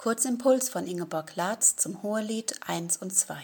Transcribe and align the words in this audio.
Kurzimpuls 0.00 0.70
von 0.70 0.86
Ingeborg 0.86 1.36
Latz 1.36 1.76
zum 1.76 2.02
Hohelied 2.02 2.54
1 2.66 2.96
und 2.96 3.14
2. 3.14 3.36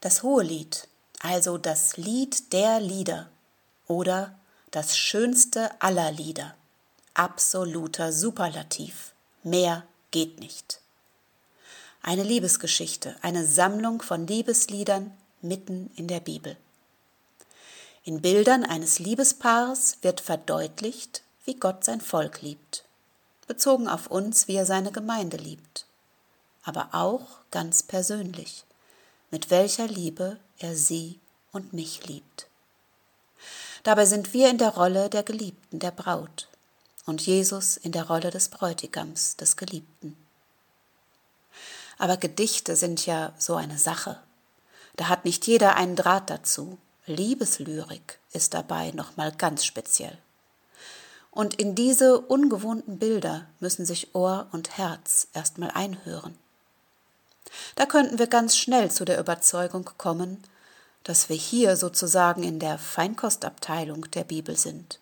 Das 0.00 0.24
Hohelied, 0.24 0.88
also 1.20 1.56
das 1.56 1.96
Lied 1.96 2.52
der 2.52 2.80
Lieder 2.80 3.28
oder 3.86 4.36
das 4.72 4.98
schönste 4.98 5.70
aller 5.80 6.10
Lieder, 6.10 6.56
absoluter 7.14 8.12
Superlativ, 8.12 9.12
mehr 9.44 9.84
geht 10.10 10.40
nicht. 10.40 10.80
Eine 12.02 12.24
Liebesgeschichte, 12.24 13.14
eine 13.22 13.46
Sammlung 13.46 14.02
von 14.02 14.26
Liebesliedern 14.26 15.16
mitten 15.42 15.92
in 15.94 16.08
der 16.08 16.18
Bibel. 16.18 16.56
In 18.02 18.20
Bildern 18.20 18.64
eines 18.64 18.98
Liebespaars 18.98 19.98
wird 20.02 20.20
verdeutlicht, 20.20 21.22
wie 21.44 21.54
Gott 21.54 21.84
sein 21.84 22.00
Volk 22.00 22.42
liebt, 22.42 22.82
bezogen 23.48 23.88
auf 23.88 24.06
uns, 24.06 24.46
wie 24.46 24.54
er 24.54 24.66
seine 24.66 24.92
Gemeinde 24.92 25.36
liebt, 25.36 25.86
aber 26.62 26.90
auch 26.92 27.40
ganz 27.50 27.82
persönlich, 27.82 28.64
mit 29.30 29.50
welcher 29.50 29.88
Liebe 29.88 30.38
er 30.58 30.76
sie 30.76 31.18
und 31.50 31.72
mich 31.72 32.06
liebt. 32.06 32.46
Dabei 33.82 34.06
sind 34.06 34.32
wir 34.32 34.50
in 34.50 34.58
der 34.58 34.74
Rolle 34.74 35.08
der 35.08 35.22
Geliebten, 35.22 35.78
der 35.78 35.90
Braut, 35.90 36.48
und 37.06 37.24
Jesus 37.24 37.76
in 37.76 37.92
der 37.92 38.06
Rolle 38.06 38.30
des 38.30 38.48
Bräutigams, 38.48 39.36
des 39.36 39.56
Geliebten. 39.56 40.16
Aber 41.96 42.16
Gedichte 42.16 42.76
sind 42.76 43.06
ja 43.06 43.32
so 43.38 43.56
eine 43.56 43.78
Sache. 43.78 44.20
Da 44.96 45.08
hat 45.08 45.24
nicht 45.24 45.46
jeder 45.46 45.76
einen 45.76 45.96
Draht 45.96 46.28
dazu. 46.30 46.78
Liebeslyrik 47.06 48.18
ist 48.32 48.52
dabei 48.54 48.90
nochmal 48.90 49.32
ganz 49.32 49.64
speziell. 49.64 50.18
Und 51.38 51.54
in 51.54 51.76
diese 51.76 52.18
ungewohnten 52.18 52.98
Bilder 52.98 53.46
müssen 53.60 53.86
sich 53.86 54.12
Ohr 54.12 54.48
und 54.50 54.76
Herz 54.76 55.28
erstmal 55.34 55.70
einhören. 55.70 56.36
Da 57.76 57.86
könnten 57.86 58.18
wir 58.18 58.26
ganz 58.26 58.56
schnell 58.56 58.90
zu 58.90 59.04
der 59.04 59.20
Überzeugung 59.20 59.88
kommen, 59.98 60.42
dass 61.04 61.28
wir 61.28 61.36
hier 61.36 61.76
sozusagen 61.76 62.42
in 62.42 62.58
der 62.58 62.76
Feinkostabteilung 62.76 64.10
der 64.10 64.24
Bibel 64.24 64.56
sind, 64.56 64.98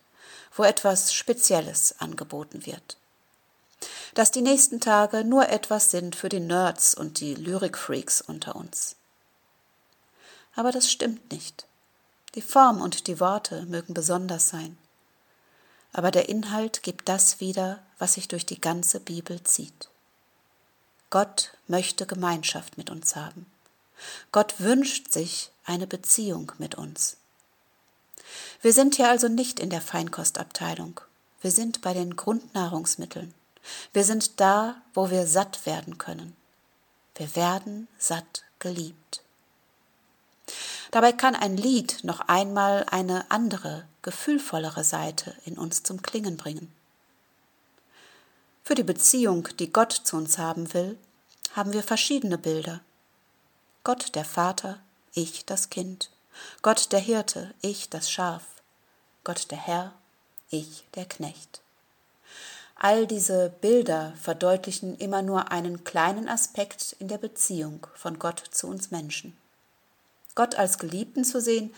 wo 0.55 0.64
etwas 0.64 1.14
Spezielles 1.14 1.94
angeboten 2.00 2.66
wird 2.66 2.98
dass 4.14 4.30
die 4.30 4.41
nächsten 4.41 4.80
Tage 4.80 5.24
nur 5.24 5.50
etwas 5.50 5.91
sind 5.91 6.16
für 6.16 6.30
die 6.30 6.41
Nerds 6.41 6.94
und 6.94 7.20
die 7.20 7.34
Lyrikfreaks 7.34 8.22
unter 8.22 8.56
uns. 8.56 8.96
Aber 10.55 10.72
das 10.72 10.91
stimmt 10.91 11.30
nicht. 11.30 11.66
Die 12.34 12.41
Form 12.41 12.80
und 12.80 13.08
die 13.08 13.20
Worte 13.20 13.66
mögen 13.66 13.92
besonders 13.92 14.48
sein. 14.48 14.78
Aber 15.97 16.11
der 16.11 16.28
Inhalt 16.28 16.83
gibt 16.83 17.08
das 17.08 17.41
wieder, 17.41 17.83
was 17.98 18.12
sich 18.12 18.28
durch 18.28 18.44
die 18.44 18.61
ganze 18.61 19.00
Bibel 19.00 19.42
zieht. 19.44 19.89
Gott 21.08 21.56
möchte 21.69 22.05
Gemeinschaft 22.05 22.77
mit 22.77 22.91
uns 22.91 23.16
haben. 23.16 23.47
Gott 24.30 24.61
wünscht 24.61 25.11
sich 25.11 25.50
eine 25.64 25.86
Beziehung 25.86 26.52
mit 26.58 26.74
uns. 26.74 27.17
Wir 28.61 28.74
sind 28.74 28.97
hier 28.97 29.08
also 29.08 29.28
nicht 29.28 29.58
in 29.58 29.70
der 29.70 29.80
Feinkostabteilung. 29.80 31.00
Wir 31.41 31.50
sind 31.50 31.80
bei 31.80 31.94
den 31.94 32.14
Grundnahrungsmitteln. 32.14 33.33
Wir 33.94 34.05
sind 34.05 34.39
da, 34.39 34.83
wo 34.92 35.11
wir 35.11 35.27
satt 35.27 35.64
werden 35.64 35.97
können. 35.97 36.36
Wir 37.14 37.34
werden 37.36 37.89
satt 37.97 38.44
geliebt. 38.58 39.22
Dabei 40.97 41.12
kann 41.12 41.36
ein 41.36 41.58
Lied 41.58 42.05
noch 42.05 42.20
einmal 42.20 42.86
eine 42.91 43.30
andere, 43.30 43.84
gefühlvollere 44.00 44.83
Seite 44.83 45.36
in 45.44 45.58
uns 45.58 45.83
zum 45.83 46.00
Klingen 46.00 46.39
bringen. 46.39 46.72
Für 48.64 48.75
die 48.75 48.83
Beziehung, 48.83 49.47
die 49.58 49.70
Gott 49.70 49.92
zu 49.92 50.17
uns 50.17 50.39
haben 50.39 50.72
will, 50.72 50.97
haben 51.55 51.74
wir 51.74 51.83
verschiedene 51.83 52.39
Bilder. 52.39 52.80
Gott 53.84 54.14
der 54.14 54.24
Vater, 54.24 54.78
ich 55.12 55.44
das 55.44 55.69
Kind. 55.69 56.11
Gott 56.62 56.91
der 56.92 57.00
Hirte, 57.00 57.52
ich 57.61 57.90
das 57.90 58.11
Schaf. 58.11 58.45
Gott 59.23 59.51
der 59.51 59.58
Herr, 59.58 59.92
ich 60.48 60.83
der 60.95 61.05
Knecht. 61.05 61.61
All 62.74 63.07
diese 63.07 63.51
Bilder 63.61 64.14
verdeutlichen 64.18 64.96
immer 64.96 65.20
nur 65.20 65.52
einen 65.52 65.84
kleinen 65.84 66.27
Aspekt 66.27 66.96
in 66.98 67.08
der 67.08 67.18
Beziehung 67.18 67.86
von 67.92 68.18
Gott 68.18 68.42
zu 68.51 68.67
uns 68.67 68.90
Menschen. 68.90 69.36
Gott 70.36 70.55
als 70.55 70.79
Geliebten 70.79 71.24
zu 71.24 71.41
sehen, 71.41 71.74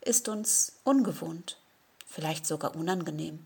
ist 0.00 0.28
uns 0.28 0.74
ungewohnt, 0.84 1.58
vielleicht 2.06 2.46
sogar 2.46 2.76
unangenehm. 2.76 3.44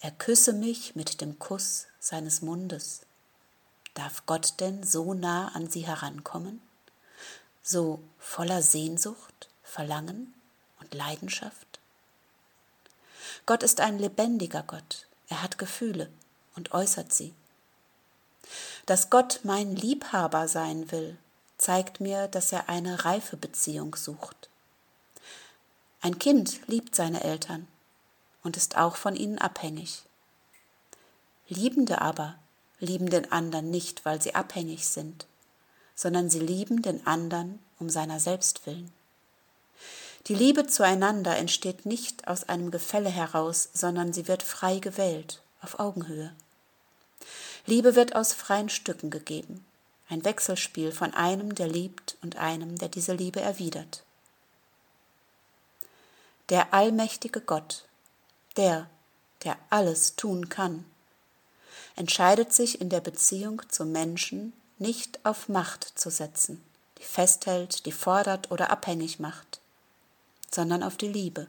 Er 0.00 0.10
küsse 0.10 0.52
mich 0.52 0.96
mit 0.96 1.20
dem 1.20 1.38
Kuss 1.38 1.86
seines 2.00 2.42
Mundes. 2.42 3.02
Darf 3.94 4.26
Gott 4.26 4.54
denn 4.58 4.82
so 4.82 5.14
nah 5.14 5.48
an 5.54 5.70
sie 5.70 5.86
herankommen? 5.86 6.60
So 7.62 8.02
voller 8.18 8.62
Sehnsucht, 8.62 9.48
Verlangen 9.62 10.34
und 10.80 10.94
Leidenschaft? 10.94 11.78
Gott 13.46 13.62
ist 13.62 13.80
ein 13.80 13.98
lebendiger 13.98 14.62
Gott. 14.62 15.06
Er 15.28 15.42
hat 15.42 15.58
Gefühle 15.58 16.08
und 16.56 16.72
äußert 16.72 17.12
sie. 17.12 17.34
Dass 18.86 19.10
Gott 19.10 19.40
mein 19.44 19.76
Liebhaber 19.76 20.48
sein 20.48 20.90
will, 20.90 21.18
zeigt 21.62 22.00
mir, 22.00 22.26
dass 22.26 22.50
er 22.50 22.68
eine 22.68 23.04
reife 23.04 23.36
Beziehung 23.36 23.94
sucht. 23.94 24.48
Ein 26.00 26.18
Kind 26.18 26.60
liebt 26.66 26.96
seine 26.96 27.22
Eltern 27.22 27.68
und 28.42 28.56
ist 28.56 28.76
auch 28.76 28.96
von 28.96 29.14
ihnen 29.14 29.38
abhängig. 29.38 30.02
Liebende 31.48 32.00
aber 32.00 32.34
lieben 32.80 33.10
den 33.10 33.30
anderen 33.30 33.70
nicht, 33.70 34.04
weil 34.04 34.20
sie 34.20 34.34
abhängig 34.34 34.88
sind, 34.88 35.26
sondern 35.94 36.28
sie 36.28 36.40
lieben 36.40 36.82
den 36.82 37.06
anderen 37.06 37.60
um 37.78 37.88
seiner 37.88 38.18
selbst 38.18 38.66
willen. 38.66 38.92
Die 40.26 40.34
Liebe 40.34 40.66
zueinander 40.66 41.36
entsteht 41.36 41.86
nicht 41.86 42.26
aus 42.26 42.48
einem 42.48 42.72
Gefälle 42.72 43.10
heraus, 43.10 43.68
sondern 43.72 44.12
sie 44.12 44.26
wird 44.26 44.42
frei 44.42 44.80
gewählt, 44.80 45.40
auf 45.60 45.78
Augenhöhe. 45.78 46.32
Liebe 47.66 47.94
wird 47.94 48.16
aus 48.16 48.32
freien 48.32 48.68
Stücken 48.68 49.10
gegeben, 49.10 49.64
ein 50.12 50.24
Wechselspiel 50.24 50.92
von 50.92 51.14
einem, 51.14 51.54
der 51.54 51.68
liebt, 51.68 52.16
und 52.22 52.36
einem, 52.36 52.78
der 52.78 52.88
diese 52.88 53.14
Liebe 53.14 53.40
erwidert. 53.40 54.04
Der 56.48 56.74
allmächtige 56.74 57.40
Gott, 57.40 57.84
der, 58.56 58.88
der 59.44 59.56
alles 59.70 60.16
tun 60.16 60.48
kann, 60.48 60.84
entscheidet 61.96 62.52
sich 62.52 62.80
in 62.80 62.88
der 62.88 63.00
Beziehung 63.00 63.62
zum 63.68 63.92
Menschen 63.92 64.52
nicht 64.78 65.18
auf 65.24 65.48
Macht 65.48 65.98
zu 65.98 66.10
setzen, 66.10 66.62
die 66.98 67.04
festhält, 67.04 67.86
die 67.86 67.92
fordert 67.92 68.50
oder 68.50 68.70
abhängig 68.70 69.18
macht 69.18 69.62
sondern 70.54 70.82
auf 70.82 70.96
die 70.96 71.08
Liebe. 71.08 71.46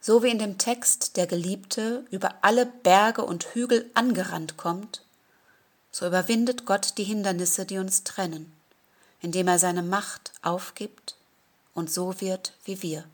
So 0.00 0.22
wie 0.22 0.30
in 0.30 0.38
dem 0.38 0.58
Text 0.58 1.16
der 1.16 1.26
Geliebte 1.26 2.04
über 2.10 2.36
alle 2.42 2.66
Berge 2.66 3.24
und 3.24 3.44
Hügel 3.54 3.90
angerannt 3.94 4.56
kommt, 4.56 5.04
so 6.00 6.06
überwindet 6.06 6.64
Gott 6.64 6.96
die 6.96 7.04
Hindernisse, 7.04 7.66
die 7.66 7.76
uns 7.76 8.04
trennen, 8.04 8.50
indem 9.20 9.48
er 9.48 9.58
seine 9.58 9.82
Macht 9.82 10.32
aufgibt 10.40 11.14
und 11.74 11.92
so 11.92 12.22
wird 12.22 12.54
wie 12.64 12.80
wir. 12.80 13.04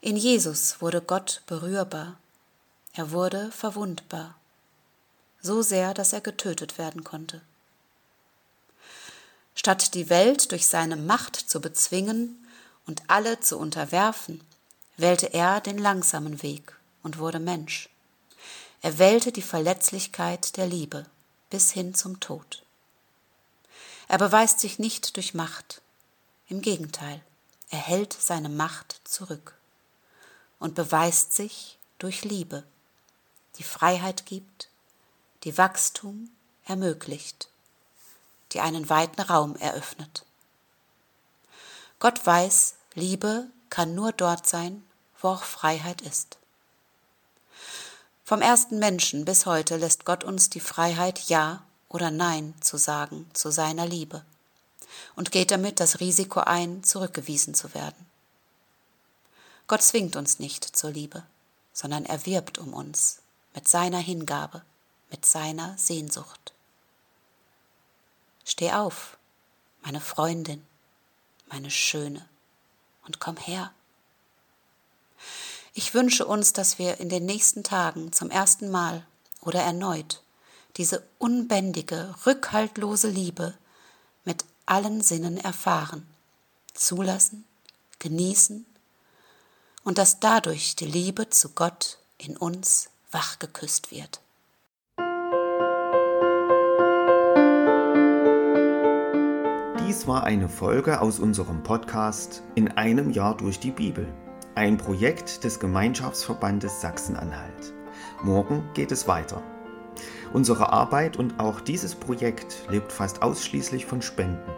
In 0.00 0.16
Jesus 0.16 0.80
wurde 0.80 1.02
Gott 1.02 1.42
berührbar, 1.44 2.16
er 2.94 3.10
wurde 3.10 3.52
verwundbar, 3.52 4.36
so 5.42 5.60
sehr, 5.60 5.92
dass 5.92 6.14
er 6.14 6.22
getötet 6.22 6.78
werden 6.78 7.04
konnte. 7.04 7.42
Statt 9.54 9.92
die 9.92 10.08
Welt 10.08 10.50
durch 10.50 10.66
seine 10.66 10.96
Macht 10.96 11.36
zu 11.36 11.60
bezwingen 11.60 12.42
und 12.86 13.02
alle 13.08 13.38
zu 13.40 13.58
unterwerfen, 13.58 14.40
wählte 14.96 15.34
er 15.34 15.60
den 15.60 15.76
langsamen 15.76 16.42
Weg 16.42 16.74
und 17.02 17.18
wurde 17.18 17.38
Mensch. 17.38 17.90
Er 18.80 18.98
wählte 18.98 19.30
die 19.30 19.42
Verletzlichkeit 19.42 20.56
der 20.56 20.66
Liebe 20.66 21.04
bis 21.50 21.70
hin 21.70 21.94
zum 21.94 22.20
Tod. 22.20 22.64
Er 24.08 24.18
beweist 24.18 24.60
sich 24.60 24.78
nicht 24.78 25.16
durch 25.16 25.34
Macht, 25.34 25.82
im 26.48 26.62
Gegenteil, 26.62 27.22
er 27.70 27.78
hält 27.78 28.12
seine 28.12 28.48
Macht 28.48 29.00
zurück 29.04 29.54
und 30.58 30.74
beweist 30.74 31.34
sich 31.34 31.78
durch 31.98 32.24
Liebe, 32.24 32.64
die 33.56 33.64
Freiheit 33.64 34.24
gibt, 34.24 34.68
die 35.44 35.58
Wachstum 35.58 36.30
ermöglicht 36.64 37.48
die 38.52 38.60
einen 38.60 38.88
weiten 38.88 39.20
Raum 39.20 39.56
eröffnet. 39.56 40.24
Gott 41.98 42.24
weiß, 42.24 42.74
Liebe 42.94 43.46
kann 43.70 43.94
nur 43.94 44.12
dort 44.12 44.46
sein, 44.46 44.84
wo 45.20 45.28
auch 45.28 45.42
Freiheit 45.42 46.00
ist. 46.02 46.38
Vom 48.28 48.42
ersten 48.42 48.78
Menschen 48.78 49.24
bis 49.24 49.46
heute 49.46 49.78
lässt 49.78 50.04
Gott 50.04 50.22
uns 50.22 50.50
die 50.50 50.60
Freiheit 50.60 51.30
Ja 51.30 51.62
oder 51.88 52.10
Nein 52.10 52.52
zu 52.60 52.76
sagen 52.76 53.26
zu 53.32 53.50
seiner 53.50 53.86
Liebe 53.86 54.22
und 55.16 55.32
geht 55.32 55.50
damit 55.50 55.80
das 55.80 56.00
Risiko 56.00 56.40
ein, 56.40 56.84
zurückgewiesen 56.84 57.54
zu 57.54 57.72
werden. 57.72 58.06
Gott 59.66 59.80
zwingt 59.80 60.14
uns 60.14 60.40
nicht 60.40 60.62
zur 60.62 60.90
Liebe, 60.90 61.22
sondern 61.72 62.04
er 62.04 62.26
wirbt 62.26 62.58
um 62.58 62.74
uns, 62.74 63.22
mit 63.54 63.66
seiner 63.66 63.96
Hingabe, 63.96 64.60
mit 65.10 65.24
seiner 65.24 65.78
Sehnsucht. 65.78 66.52
Steh 68.44 68.72
auf, 68.72 69.16
meine 69.80 70.02
Freundin, 70.02 70.66
meine 71.46 71.70
Schöne, 71.70 72.28
und 73.06 73.20
komm 73.20 73.38
her. 73.38 73.72
Ich 75.78 75.94
wünsche 75.94 76.26
uns, 76.26 76.52
dass 76.52 76.80
wir 76.80 76.98
in 76.98 77.08
den 77.08 77.24
nächsten 77.24 77.62
Tagen 77.62 78.10
zum 78.10 78.30
ersten 78.30 78.68
Mal 78.68 79.06
oder 79.42 79.60
erneut 79.60 80.24
diese 80.76 81.04
unbändige, 81.18 82.16
rückhaltlose 82.26 83.08
Liebe 83.08 83.54
mit 84.24 84.44
allen 84.66 85.02
Sinnen 85.02 85.36
erfahren, 85.36 86.04
zulassen, 86.74 87.44
genießen 88.00 88.66
und 89.84 89.98
dass 89.98 90.18
dadurch 90.18 90.74
die 90.74 90.86
Liebe 90.86 91.30
zu 91.30 91.50
Gott 91.50 91.98
in 92.18 92.36
uns 92.36 92.90
wachgeküsst 93.12 93.92
wird. 93.92 94.20
Dies 99.86 100.08
war 100.08 100.24
eine 100.24 100.48
Folge 100.48 101.00
aus 101.00 101.20
unserem 101.20 101.62
Podcast 101.62 102.42
In 102.56 102.66
einem 102.72 103.10
Jahr 103.10 103.36
durch 103.36 103.60
die 103.60 103.70
Bibel, 103.70 104.12
ein 104.58 104.76
Projekt 104.76 105.44
des 105.44 105.60
Gemeinschaftsverbandes 105.60 106.80
Sachsen-Anhalt. 106.80 107.72
Morgen 108.24 108.68
geht 108.74 108.90
es 108.90 109.06
weiter. 109.06 109.40
Unsere 110.32 110.72
Arbeit 110.72 111.16
und 111.16 111.38
auch 111.38 111.60
dieses 111.60 111.94
Projekt 111.94 112.66
lebt 112.68 112.90
fast 112.90 113.22
ausschließlich 113.22 113.86
von 113.86 114.02
Spenden. 114.02 114.50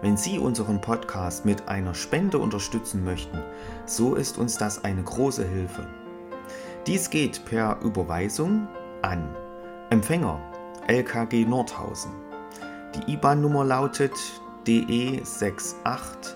Wenn 0.00 0.16
Sie 0.16 0.38
unseren 0.38 0.80
Podcast 0.80 1.44
mit 1.44 1.66
einer 1.66 1.92
Spende 1.94 2.38
unterstützen 2.38 3.02
möchten, 3.02 3.42
so 3.84 4.14
ist 4.14 4.38
uns 4.38 4.58
das 4.58 4.84
eine 4.84 5.02
große 5.02 5.44
Hilfe. 5.44 5.88
Dies 6.86 7.10
geht 7.10 7.44
per 7.46 7.80
Überweisung 7.82 8.68
an 9.02 9.34
Empfänger 9.90 10.40
LKG 10.86 11.44
Nordhausen. 11.46 12.12
Die 12.94 13.14
IBAN-Nummer 13.14 13.64
lautet 13.64 14.14
DE 14.68 15.20
68 15.24 16.35